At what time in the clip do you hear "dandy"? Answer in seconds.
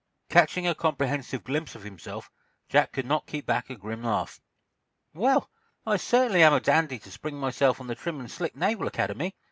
6.59-6.97